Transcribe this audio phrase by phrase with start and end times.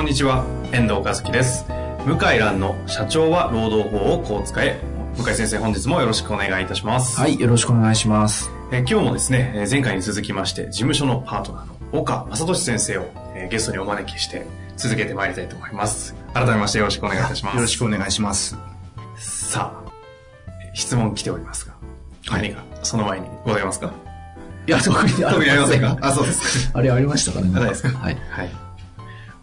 [0.00, 1.66] こんにちは、遠藤和樹です。
[2.06, 4.80] 向井蘭の社長は労働法をこう使え。
[5.18, 7.20] 向井先生、本日もよろしくお願いいたします。
[7.20, 8.48] はい、よろしくお願いします。
[8.72, 14.46] えー今日もですね、えー前回に続きまして、事務所のパートナーの岡正俊先生を、えーゲストにお招きして
[14.78, 16.14] 続けてまいりたいと思います。
[16.32, 17.56] 改めましてよろしくお願いいたします。
[17.56, 18.56] よろしくお願いします。
[19.18, 19.92] さあ、
[20.64, 21.74] えー質問来ておりますが、
[22.26, 23.92] はい何がその前にございますか？
[24.66, 25.98] いや、特に特にありませんか？
[26.00, 26.70] あ、そうです。
[26.72, 27.90] あれありましたかねないですか？
[27.98, 28.18] はい。
[28.30, 28.50] はい。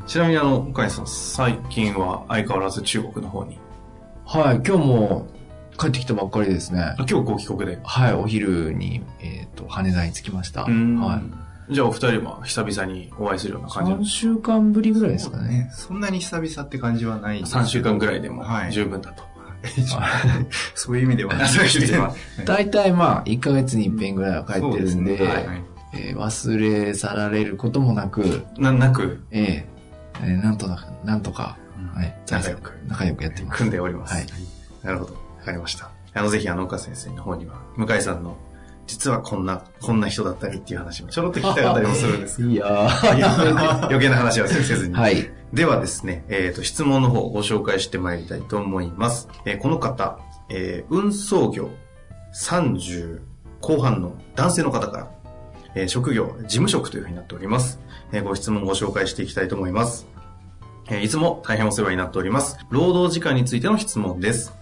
[0.07, 3.59] ちなみにあの、向井さん、最近は相変わらず中国の方に、
[4.25, 5.27] はい、今日も
[5.77, 6.95] 帰ってきたばっかりですねあ。
[6.99, 7.79] 今日ご帰国で。
[7.83, 10.63] はい、お昼に、えっ、と、羽田に着きました。
[10.63, 11.17] うんは
[11.69, 11.73] い。
[11.73, 15.69] じゃあお二人は久々にお会いするような感じなん3です週間ぶりぐらいですかね。
[15.73, 17.41] そんなに久々って感じはない。
[17.41, 19.23] 3週間ぐらいでもはい十分だと。
[20.73, 21.49] そういう意味ではない。
[21.49, 25.19] そういう意味では大体まあ、1ヶ月に一遍ぐらいは帰ってるんで、
[26.15, 29.76] 忘れ去られることもなく、な、なくえー
[30.23, 31.57] えーなんとなく、なんとか、
[31.93, 33.57] はい、仲良く仲良くやってます。
[33.57, 34.13] 組んでおります。
[34.13, 34.27] はい。
[34.83, 35.13] なるほど。
[35.13, 35.91] わかりました。
[36.13, 38.37] あの、ぜひあの岡先生の方には、向井さんの、
[38.87, 44.93] 実はこんな、こんな人だったりっていう話もちょろっと聞きたかったりもするんです いやーいや余計な話はせずに。
[44.95, 45.29] はい。
[45.53, 49.27] ではですね、えっ、と、質問の方をご紹介してまいりたいと思います。
[49.45, 51.69] えーこの方、えー運送業
[52.33, 53.19] 30
[53.61, 55.07] 後半の男性の方から、
[55.77, 57.79] え職業、事務職というふうになっております。
[58.11, 60.07] えご質問をご紹介していきたいと思います。
[60.89, 62.57] えいつも大変お世話になっております。
[62.69, 64.53] 労働時間についての質問です。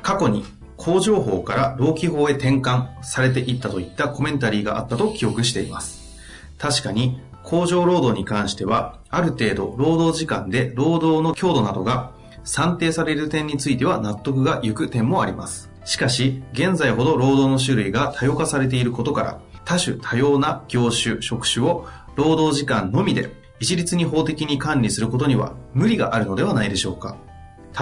[0.00, 0.44] 過去に
[0.76, 6.18] 工場法から労基法へ転換されていったといったコメンタリーがあったと記憶しています。
[6.58, 12.12] 確かに工場労働に関しては、ある程度労働時間で労働の強度などが
[12.44, 15.70] 算定される点については納得がいく点もあります。
[15.84, 21.86] しかし、現在ほど労働の種類が多様化されていることから、多種多様な業種、職種を
[22.16, 27.16] 労働時間のみで一律に法的に管理することには無理があるのではないでしょうか。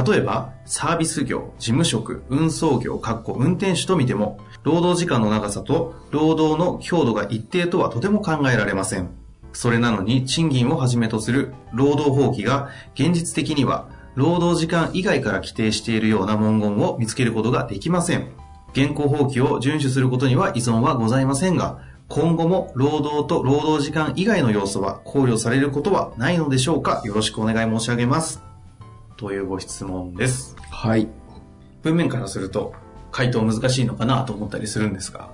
[0.07, 9.11] 例えば、サービス業、事務職、運送業、かっこ運転手と見ても、労働時間の長さと労働の強度が一定とはとても考えられません。
[9.53, 18.29] それなのに賃金をはじめとする労働法規が現実的には労働時間以外から規定しているような文言を見つけることができません。
[18.73, 27.03] 現行法規を遵守することには依存はございませんが、今後も労働と労働時間以外の要素は考慮されることはないのでしょうか？
[27.05, 28.43] よろしくお願い申し上げます。
[29.17, 30.57] というご質問です。
[30.71, 31.09] はい。
[31.83, 32.75] 文面からすると
[33.13, 35.29] 回答難しいのかなと思ったりするんですが、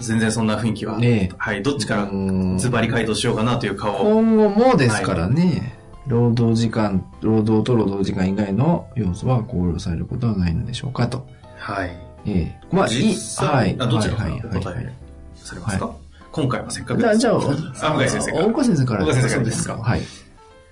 [0.00, 11.26] 全然そんな雰囲気は、ねえはい、どっちからうんズバリ回答しようかなという顔を、今後もですからね、労働時間、労働と労働時間以外の要素は考慮されることはないのでしょうかと。
[11.56, 11.96] はい。
[12.26, 13.76] ええまあ、い実い、際、はい。
[13.78, 14.92] あどちらかはい、おはい、はい答え。
[15.36, 15.96] されますか、
[16.30, 17.20] 今回はせっかくじゃあ、です。
[17.20, 19.04] じゃあ、あ向井先生から大岡先生から。
[19.04, 19.76] 大岡先生からですか？
[19.76, 20.02] はい。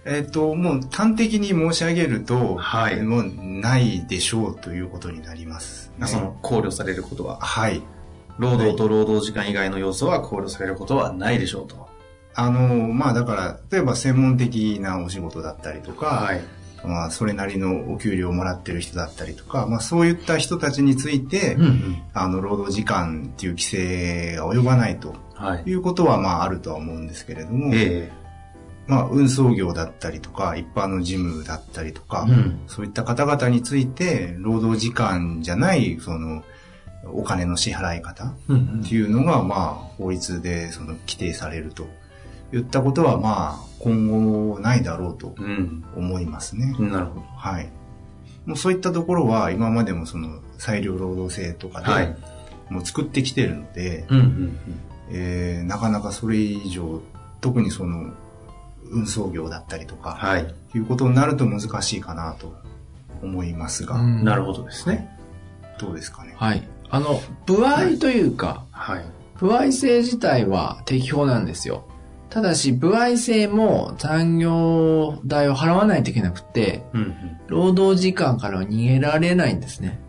[0.06, 7.82] えっ、と、もう端的に申し上げると、はいもうないでしょうということになります、その考慮されることは、はい。
[8.38, 11.88] 労働と労働時間以外の要素は考慮されることはないでしょうと。
[12.34, 16.41] あの、まあだから、例えば専門的なお仕事だったりとか、はい。
[16.84, 22.02] まあそれなりのお給料をもらってる人だったりとか、まあそういった人たちについて、うん。
[22.14, 25.62] あの、労働時間っていう規制が及ばないとはい。
[25.66, 28.10] いうことはまああるとは思うんですけれども、え
[28.86, 36.42] まあ運送業だったりとか、一般の事務だったりとか、うんそういった方々について、労働時間じゃない、その、
[37.04, 38.32] お金の支払い方っ
[38.86, 41.88] ていうのが、まあ、法律でその規定されると
[42.52, 44.08] 言ったことは、まあ、今
[44.52, 45.85] 後ないだろうとうん。
[45.97, 46.75] 思いますね。
[46.79, 46.91] うん。
[46.93, 47.26] なるほど。
[47.37, 47.69] はい。
[48.47, 52.17] もうそういったところは、今までもその、裁量労働制とかで、はい
[52.70, 54.58] もう作ってきてるので、うんうん
[55.11, 57.00] えーなかなかそれ以上、
[57.41, 58.12] 特にその、
[58.93, 60.55] 運送業だったりとか、はい。
[60.75, 62.55] いうことになると難しいかなと
[63.23, 65.08] 思いますが、うんなるほどですね。
[65.81, 66.35] どうですかね？
[66.37, 66.62] はい。
[66.91, 69.05] あの、部合というか、はい。
[69.38, 71.88] 部合制自体は適法なんですよ。
[72.31, 77.15] ただし、部合制も残業代を払わないといけなくて、うん
[77.49, 80.00] 労働時間からは逃げられないんですね。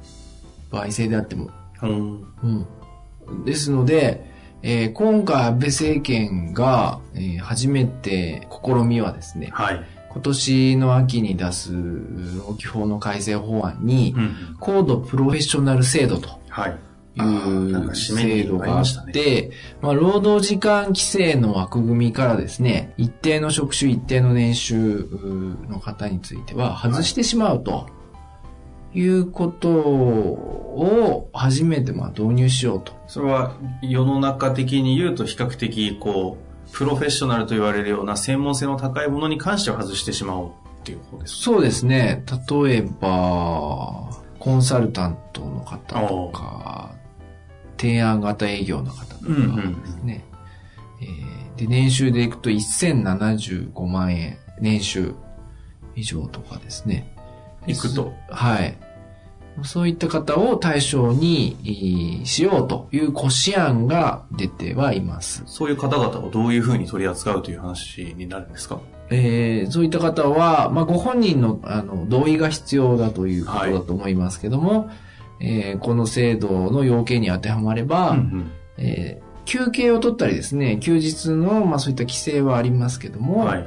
[0.70, 1.50] 部合制であっても。
[1.82, 1.90] うん。
[1.90, 2.68] うん。
[3.28, 3.46] うん。
[3.46, 4.30] ですので、
[4.62, 9.82] えー今回安倍政権が、えー初めて試みはですね、はい。
[10.10, 14.36] 今年の秋に出す労基法の改正法案に、うん。
[14.60, 16.78] 高度プロフェッショナル制度とはい。
[17.16, 25.08] いあーなんかう制度があって、まあ、労働時間規制の枠組みからですね、一定の職種、一定の年収
[25.70, 27.88] の方については外してしまうと。
[28.94, 32.94] いうことを初めてまあ導入しようと。
[33.08, 36.38] それは世の中的に言うと比較的こ
[36.68, 40.52] う、プロフェッショナルと言われるような専門性の高いものに関しては外してしまおうっ
[40.84, 41.36] ていう方です。
[41.36, 42.24] そうですね。
[42.50, 44.10] 例えば、
[44.40, 46.91] コンサルタントの方とか、
[47.82, 50.24] 提案型営業の方とかうんうんですね。
[51.02, 55.14] えーで、年収でいくと1075万円、年収
[55.96, 57.16] 以上とかですね。
[57.68, 58.14] いくと？
[58.30, 58.78] はい。
[59.64, 65.44] そういった方を対象にえーしようという骨子案が出てはいます。
[65.46, 68.80] そういう方々をどういうふうに取り扱うという話になるんですか？
[69.10, 74.90] えーそういった方は、まあ、ご本人のあの同意が必要だということだと思いますけども、
[75.42, 83.26] えーこの制度の要件に当てはまれば、うんえー休憩を取ったりですね、休日の、まあ、そういった規制はありますけどうん。
[83.26, 83.66] も、はい。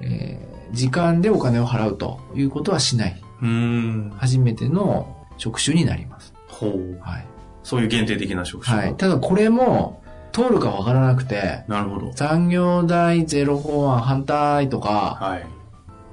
[0.00, 3.22] えー時間でお金を払うということはしない。
[3.42, 4.12] うーん。
[4.16, 6.32] 初めての職種になります。
[6.48, 6.98] ほう。
[7.00, 7.26] はい。
[7.62, 8.96] そういう限定的な職種がはい。
[8.96, 10.02] ただこれも、
[10.32, 12.10] 通るかわからなくて、なるほど。
[12.14, 15.46] 残業代ゼロ法案反対とか、はい。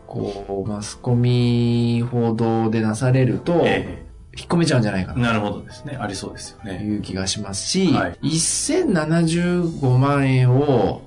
[0.07, 4.05] こう、マスコミ報道でなされると、え
[4.39, 5.97] 引っ込めちゃうんじゃないかえななるほどですね。
[5.99, 6.81] ありそうですよとね。
[6.81, 11.01] いう気がしますし、はい1075万円を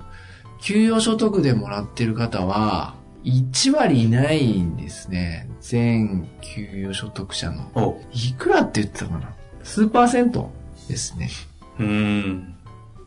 [0.61, 2.94] 給与所得でもらってる方は、
[3.25, 5.49] 1割いないんですね。
[5.61, 8.00] 全給与所得者の。
[8.12, 9.32] いくらって言ってたかな？
[9.64, 10.50] 数パーセント
[10.88, 11.31] ですね。
[11.79, 12.55] うーん。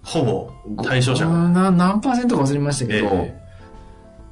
[0.04, 0.52] ほぼ
[0.84, 3.42] 対象者な何パーセントか忘れましたけど、え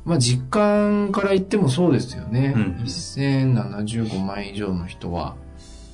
[0.05, 2.53] まあ実感から言ってもそうですよね。
[2.55, 5.35] うん1075万円以上の人は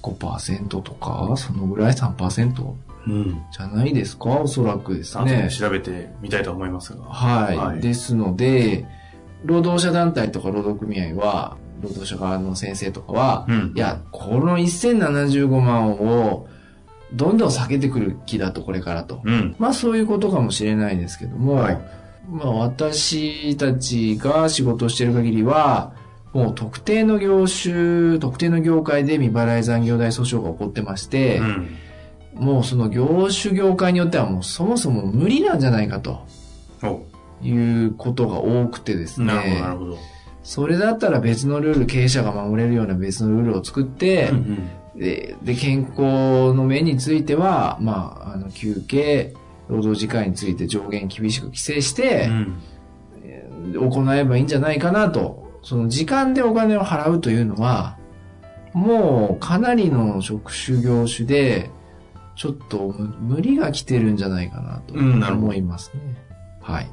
[0.02, 2.74] 5%とか、そのぐらい3%
[3.08, 3.42] えうん。
[3.52, 4.30] じゃないですか？
[4.30, 5.50] おそらくですね。
[5.50, 7.04] 調べてみたいと思いますが。
[7.06, 8.86] はい、はいですので、
[9.46, 16.48] 労働者団体とか労働組合は、労働者側の先生とかは、うんいや、この1075万を
[17.14, 19.22] どんどん下げてくる気だと、これからと。
[19.24, 19.56] うん。
[19.58, 21.80] まあそういうことかもしれないですけども、はい
[22.30, 25.94] まあ私たちが仕事をしている限りは、
[26.34, 31.78] もう特定の業種、特定の業界で未払い残業代訴訟が起こってまして、うん。
[32.36, 36.26] もうその業種業界によってはもうそもそも無理なんじゃないかと
[36.82, 37.06] お
[37.42, 39.78] いうことが多くてですなるほど、ねなる。
[39.80, 39.98] ほど。
[40.44, 49.34] それだったら別のルール、経営者が守れるような別のルールを作って、うんで、で、健康の面については、まあ、あの、休憩、
[49.70, 52.58] 労働時間について上限厳しく規制しうて、ん。
[53.74, 55.49] 行えばいいんじゃないかなと。
[55.64, 57.98] その時間でお金を払うというのは、
[58.74, 61.70] もうかなりの職種業種で、
[62.36, 66.16] ちょっと無無理が来てるんじゃないかなと思いますね。
[66.62, 66.90] はい。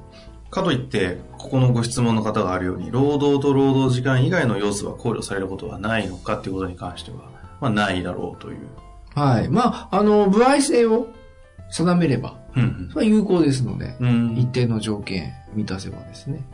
[0.51, 7.31] かといって、ここのご質問の方があるように、労働と労働時間以外の要素は考慮されることはないのかっていうことに関しては、
[7.61, 8.59] まあ、ないだろうという。
[9.15, 9.49] はい。
[9.49, 11.09] まあ、あの、歩合制を
[11.71, 14.37] 定めれば、うんそれは有効ですので、うん。
[14.37, 16.45] 一定の条件満たせばですね、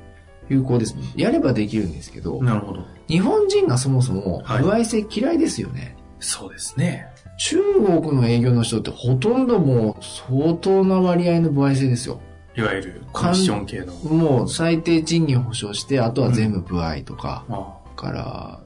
[0.49, 1.02] 有効ですね。
[1.16, 2.84] やればできるんですけど、なるほど。
[3.08, 5.96] 日本人がそもそも、はい歩合制嫌いですよね。
[6.20, 7.08] そうですね。
[7.38, 12.20] 中国の営業の人ってほとんどもう相当な割合の歩合制ですよ。
[12.54, 13.92] いわゆるコミッション系の。
[13.94, 18.61] もう最低賃金保証して、あとは全部歩合とか、あから、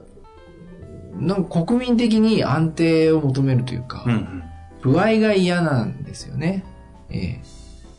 [1.19, 4.43] なんか国民的に安定を求めるというか、あうんうん。
[4.81, 6.63] 歩合が嫌なんですよね。
[7.09, 7.41] ええ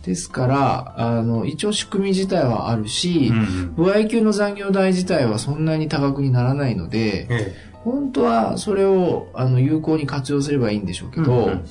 [0.03, 11.65] ですから、あの、一応仕組み自体はあるし、うん歩合給の残業代自体はそんなに多額にならないので、え本当はそれをあの有効に活用すればいいんでしょうけど、うんうん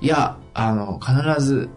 [0.00, 1.70] いや、あの、必ず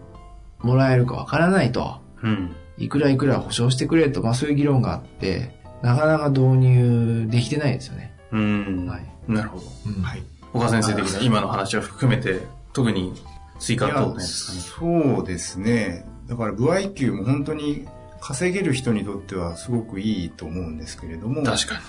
[0.58, 2.26] もらえるかわからないと、え。
[2.26, 2.56] うん。
[2.76, 8.14] いくらいくら保証してくれと、まあそういう議論があって、なかなか導入できてないですよね。
[8.32, 8.86] うん。
[8.86, 9.64] はいなるほど。
[9.86, 10.22] うんはい。
[10.52, 12.40] 岡先生的な今の話を含めて、
[12.72, 13.14] 特に
[13.58, 14.46] 追加です
[14.80, 15.00] かね。
[15.16, 16.06] そうですね。
[16.28, 17.86] だから、歩合給も本当に
[18.20, 21.80] 稼げる人にとってはすごくいいと思うんですけれども、確かに。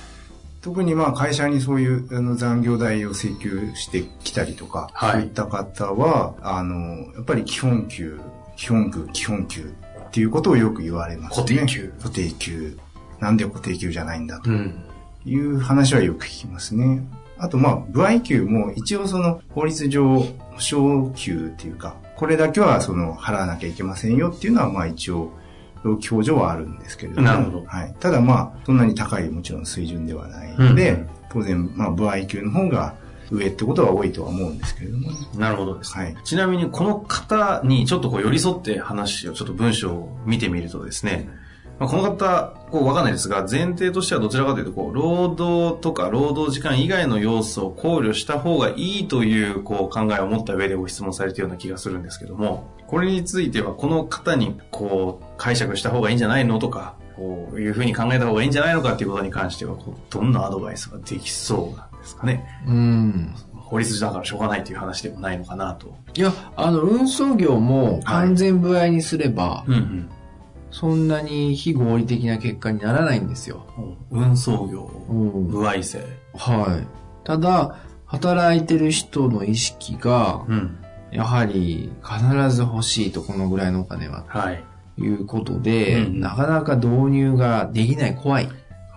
[0.61, 6.75] 特にまあ会社にそういうあの残業代を請求してきたりとか、はいそういった方は、あの、
[7.15, 8.19] やっぱり基本給、
[8.57, 9.73] 基本給、基本給
[10.07, 11.45] っていうことをよく言われますね。
[11.47, 12.77] 固定給固定給。
[13.19, 14.83] なんで固定給じゃないんだとうん。
[15.25, 17.03] いう話はよく聞きますね。
[17.39, 25.31] あとまあ、歩合給も一応その法律上、保証給っていうか、これだけはその払わなきゃいけませんよっていうのはまあ一応、
[25.81, 27.27] 労基法上はあるんですけれども。
[27.27, 27.95] なるほどはい。
[27.99, 32.95] ただまあ、そんなに高いもちろん水準ではないので、うん当然、まあ、部合級の方が
[33.31, 35.17] 上ってことは多いとは思うんですけれどもね。
[35.37, 35.93] なるほどです。
[35.93, 36.17] はい。
[36.23, 41.29] ちなみにこの方にちょっとこう寄り添って話を、ちょっと文章を見てみるとですね、
[41.79, 62.45] まあ、この方、こうわかんないですが、前提としてはどちらかというと、こう、労働とか労働時間以外の要素を考慮した方がいいという、こう、考えを持った上でご質問されているような気がするんですけども、これについては、この方に、こう、解釈した方がいいんじゃないのとか、こういうふうに考えた方がいいんじゃないのかっていうことに関しては、こうどんなアドバイスができそうなんですかね。
[62.65, 63.35] うん。
[63.53, 65.95] 法律だからしょうがないという話でもないのかなと。
[66.15, 70.09] いや、あの、運送業も完全部合にすれば、うんうん。
[70.71, 73.65] そんなに非合理的な結果にならないんですよ。
[74.11, 76.03] 運送業、うん不愛性。
[76.35, 76.87] はい。
[77.25, 80.77] ただ、働いてる人の意識が、うん。
[81.11, 84.63] やはり必ず欲しいとこのぐらいのお金は、はい。
[84.95, 88.49] ということで、うんなかなか導入ができない、怖い。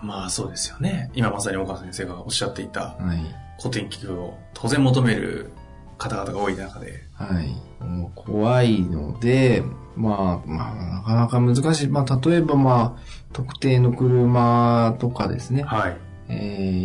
[0.03, 1.09] まあそうですよね。
[1.13, 3.19] 今まさに岡先生がおっしゃっていたはい。
[3.57, 5.51] 古典機具を当然求める
[5.97, 7.03] 方々が多い中で。
[7.13, 7.83] はい。
[7.83, 9.63] もう怖いので、
[9.95, 11.87] まあ、まあ、なかなか難しい。
[11.89, 15.97] まあ、例えばまあ、特定の車とかですね、はい。
[16.29, 16.33] え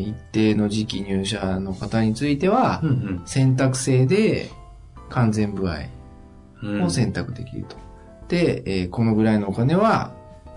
[0.07, 4.51] ー一定の時期入社の方については、ん選択制で
[5.11, 5.77] 完全部合
[6.63, 6.83] うん。
[6.83, 7.77] を選択できると。
[8.29, 10.13] で、えーこのぐらいのお金は、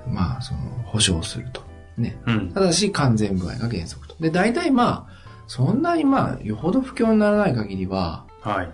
[0.08, 1.62] まあ、その、保証すると。
[1.98, 2.20] ね。
[2.26, 2.52] うん。
[2.52, 4.16] ただし、完全部合が原則と。
[4.20, 5.12] で、大体まあ、
[5.48, 8.70] そんなにまあ、よほど不況にならない限りは、はい。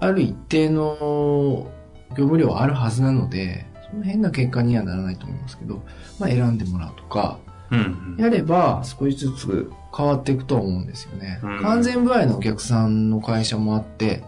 [0.00, 1.68] ある一定の
[2.10, 5.82] 業務量はあるはずなので、その変な結果にはならないと思いますけど、
[6.18, 7.38] まあ選んでもらうとか、
[7.70, 8.16] うん。
[8.18, 11.40] やれば少しずつ変わっていくとは思うんですよね。
[11.42, 14.22] うん完全部合のお客さんの会社もあって、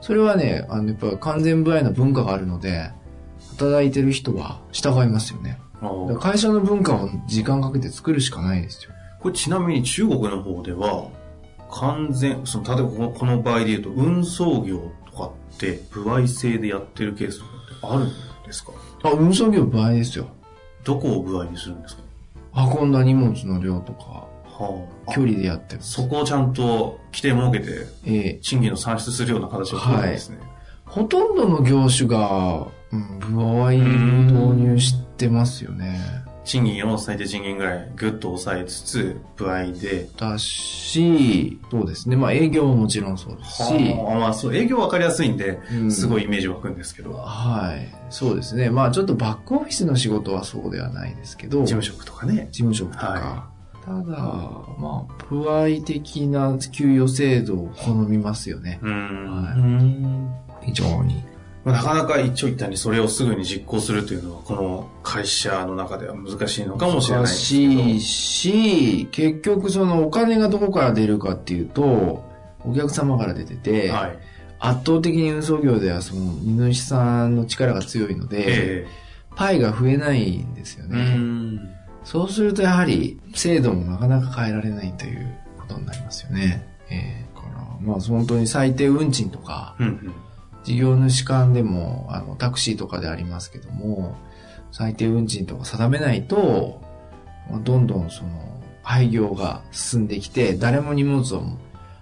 [0.00, 2.90] それはね、あの、やっぱ完全部合の文化があるので、
[3.58, 5.58] 働いてる人は従いますよね。
[6.20, 8.92] 会社の文化を時間かけて作るしかないですよ。
[9.20, 11.08] これちなみに中国の方では、
[11.70, 17.44] 完全、その、例えばこのこの場合で言うと、運送業とかって、部合制でやってるケースって
[17.82, 18.08] あるん
[18.46, 20.28] ですかあ、運送業部合ですよ。
[20.84, 22.02] どこを部合にするんですか
[22.54, 25.12] 運んだ荷物の量とか、はあ。
[25.12, 25.92] 距離でやってます。
[25.92, 30.38] そこをちゃんと規定設けて、えー賃金の算出するような形を取るんですね。
[30.84, 35.98] ほとんどの業種が、うん、部合導入してますよね。
[36.44, 40.08] 賃金を最低賃金ぐらいぐっと抑えつつ、部合で。
[40.16, 42.16] だし、そうですね。
[42.16, 47.88] まあ営業ももちろんそうですし、はあまあそう、営業わかりやすいんで、うんすごいイメージ湧くんですけど、はい。
[48.10, 48.70] そうですね。
[48.70, 52.48] まあちょっとバックオフィスの仕事はそうではないですけど、事務職とかね。
[52.50, 53.06] 事務職とか。
[53.06, 53.52] は
[53.84, 54.16] ただ、
[54.78, 58.78] まあ、不合的な給与制度を好みますよね。
[58.80, 58.88] は
[59.56, 60.32] いうん
[60.64, 61.31] 非常に。
[61.64, 67.34] まあなかなか一長一短にそれをすぐに実行するというのは、この会社の中では難しいのかもしれない難。
[67.34, 72.24] しいし、結局そのお金がどこから出るかっていうと、
[72.64, 74.18] お客様から出てて、はい。
[74.64, 78.44] 圧倒的に運送業ではその荷主さんの力が強いので、
[78.82, 78.86] え
[79.34, 81.16] パイが増えないんですよえね。
[81.16, 81.70] ん。
[82.04, 86.66] そうするとやはり制度もなかなか変えられないということになりますよね。
[86.90, 90.14] えー、だからまあ本当に最低運賃とか、うんうん。
[90.64, 94.16] 事業主間でもあのタクシーとかでありますけども、
[94.70, 96.80] 最低運賃とか定めないと、
[97.50, 101.42] まあどんどんその廃業が進んできて、誰も荷物を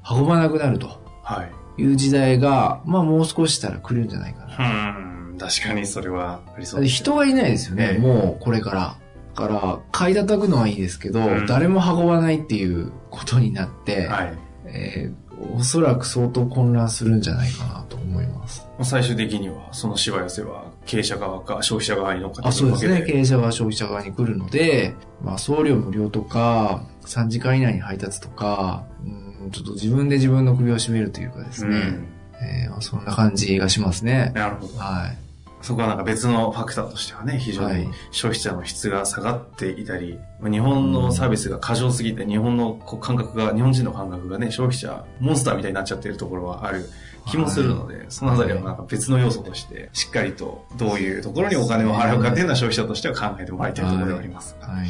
[0.09, 1.45] 運ばなくなるとは
[1.79, 1.83] い。
[1.83, 4.97] いう時代が、まあもう少ししたら来るんじゃないかな。
[4.99, 5.39] うん。
[5.39, 8.97] 確かにそれはありそうだって人がいないですよね、ええもうこれから。
[9.35, 14.39] だから、買い叩くのはいいですけど、うん誰も運ばないっていうことになって、はい。
[14.67, 18.67] えーおそらく相当混乱するんじゃないかなと思います。
[18.83, 23.03] 最終的には、そのしわ寄せは、経営者側か消費者側に乗っかてくそうですね。
[23.07, 32.09] 経営者は消費者側に来るので、まあ、送料無料とか、3時間以内に配達とか、うんちょっと自分で自分の首を絞めるというかですね、うん
[32.43, 34.33] えーまあそんな感じがしますね。
[34.35, 34.79] なるほど。
[34.79, 35.31] はい。
[35.63, 46.89] そこはなんか別のファクターとしてはね、非常にはい消費者の質が下がっていたり、日本のサービスが過剰すぎて、日本の感覚が、日本人の感覚がね、消費者、モンスターみたいになっちゃってるところはある
[47.27, 54.57] 気もするので、そのあたりはなんか別の要素として、しっかりとどういうところにお金を払うかっていうのは消費者としては考えてもらいたいところではあります。
[54.61, 54.89] はい。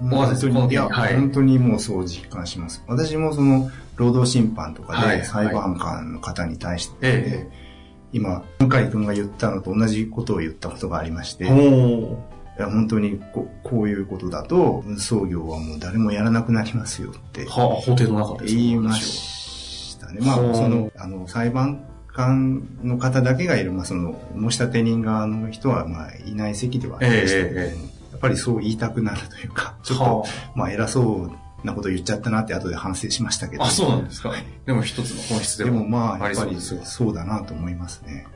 [0.00, 2.82] 本当に、いや、はい本当にもうそう実感します。
[2.86, 7.48] 私もその、労働審判とかはいで裁判官の方に対して、え
[8.12, 11.44] 今、向井君が言ったのと同じことを言ったことがありまして。
[12.56, 19.33] いや本当にここういうことだと、運送業はもう誰もやらなくなりますよってはあ、法廷の中で言いました
[20.14, 20.20] ね。
[20.24, 33.64] まあその、あの、裁判官の方だけがいる、まあその、申し立て人側の人は、まあ、いない席ではありましたけども、えええやっぱりそう言いたくなるというか、ちょっと、はまあ偉そうなこと言っちゃったなって後で反省しましたけど。
[33.64, 34.32] あ、そうなんですか。
[34.66, 36.56] でも一つの本質でもでもまあ、あやっぱり。
[36.60, 38.26] そうだなと思いますね。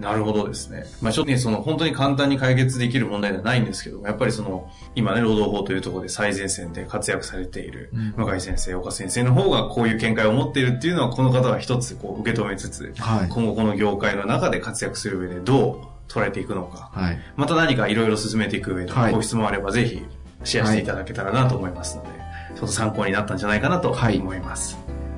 [0.00, 0.12] はい。
[0.12, 0.84] なるほどですね。
[1.00, 13.28] まあちょっとね、その本当に簡単に解決できる問題ではないんですけども、やっぱりその、今ね、労働法というところで最前線で活躍されているうん向井先生、岡先生の方がこういう見解を持っているっていうのは、この方は一つこう受け止めつつ、はい。
[13.28, 17.18] 今後この業界の中で活躍する上でどう捉えていくのか、はい。
[17.36, 20.04] また何かいろいろ進めていく上で、はいご質問あればぜひ
[20.44, 22.08] シェアしていただけたらなと思いますので、
[22.50, 24.76] ちょっと参考になったんじゃないかなとはい思います。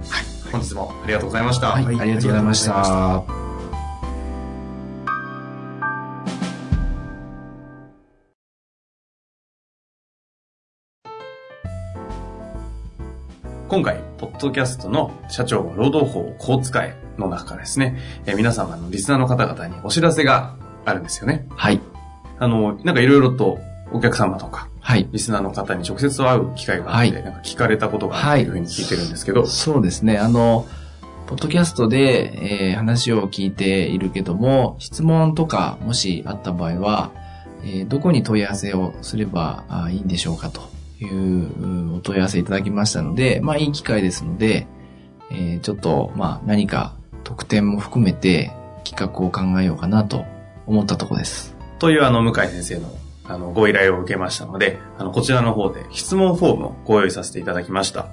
[0.08, 0.24] はい。
[0.52, 1.68] 本日もありがとうございました。
[1.68, 1.84] はい。
[1.84, 3.47] ありがとうございました。
[13.68, 20.56] 今回、ポッドキャストの社長は労働法をこう使えの中からですね、えー皆様のリスナーの方々にお知らせが
[20.86, 21.46] あるんですよね。
[21.54, 21.80] はい。
[22.38, 23.58] あの、なんかいろいろと
[23.92, 25.06] お客様とか、はい。
[25.12, 30.16] リスナーの方に直接会う機会があって、はいなんか聞かれたことがあるというふうに聞いてるんですけど、そうですね。
[30.16, 30.66] あの、
[31.26, 37.10] ポッドキャストで、えー話を聞いているけども、質問とかもしあった場合は、
[37.64, 40.62] えーどこに問い合わせをすればあいいんでしょうかと
[41.00, 44.66] いうお問い合わせいただきましたので、まあいい機会ですので、
[45.30, 48.52] えーちょっと、まあ何か特典も含めて
[48.84, 50.24] 企画を考えようかなと
[50.66, 51.56] 思ったところです。
[51.78, 58.06] というあの、向井先生のあの、ご依頼を受けましたので、あの、こちらの方で質問フォームをご用意させていただきました。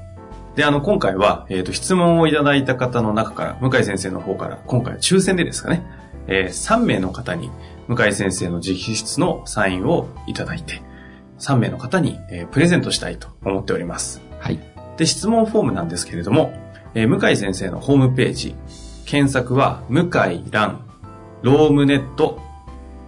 [0.56, 5.86] で、あの、今回は、えっ、と、質問をいただいた方の中から、向井先生の方から、今回抽選でですかね、
[6.28, 7.50] えー3名の方に、
[7.88, 10.82] 向井先生の直筆のサインをいただいて、
[11.46, 14.22] 3名の方に、えープレゼントしたいと思っております。
[14.40, 14.60] はい。
[14.98, 16.54] で、質問フォームなんですけれども、
[16.96, 18.56] えー向井先生のホームページ、
[19.06, 20.82] 検索は、向井蘭、
[21.44, 22.40] ロームネット、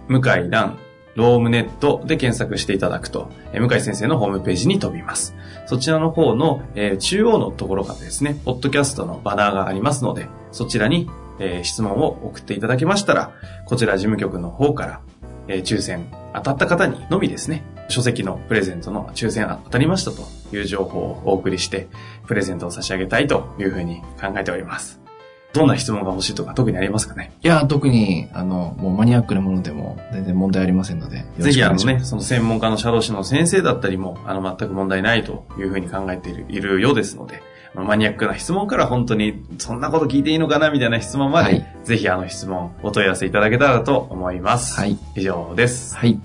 [0.08, 0.78] 向井蘭、
[1.16, 5.34] ロームネットで検索していただくと、えー向井先生のホームページに飛びます。
[5.66, 11.10] そちらの方の、えー中央のところがですね、ポッドキャストのバナーがありますので、そちらに、
[11.40, 13.32] えー質問を送っていただけましたら、
[13.66, 15.00] こちら事務局の方から、
[15.48, 20.22] えー抽選当たった方にのみですね、書籍のプレゼントの抽選当たりましたと
[20.54, 21.88] いう情報をお送りして、
[22.26, 25.00] プレゼントを差し上げたいというふうに考えております。
[25.54, 27.32] どんな質問が欲しいとか特にありますかね？
[27.42, 37.42] いや、特に、あの、もうマニアックなものでも全然問題ありませんので、ぜひあのね、その専門家の社労士の先生だったりも、あの、全く問題ないというふうに考えているいるようですので、
[37.74, 44.78] まあマニアックな質問から本当に、そんなこと聞いていいのかなみたいな質問まで、はいぜひあの質問、お問い合わせいただけたらと思います。
[44.78, 44.98] はい。
[45.16, 45.96] 以上です。
[45.96, 46.20] はい。